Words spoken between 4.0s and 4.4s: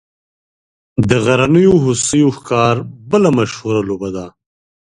ده